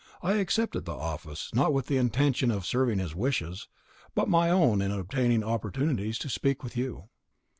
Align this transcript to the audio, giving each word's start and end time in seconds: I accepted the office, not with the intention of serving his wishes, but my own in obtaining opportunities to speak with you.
I 0.23 0.37
accepted 0.37 0.85
the 0.85 0.95
office, 0.95 1.53
not 1.53 1.73
with 1.75 1.85
the 1.85 1.97
intention 1.97 2.49
of 2.49 2.65
serving 2.65 2.97
his 2.97 3.13
wishes, 3.13 3.67
but 4.15 4.27
my 4.27 4.49
own 4.49 4.81
in 4.81 4.89
obtaining 4.89 5.43
opportunities 5.43 6.17
to 6.17 6.27
speak 6.27 6.63
with 6.63 6.75
you. 6.75 7.09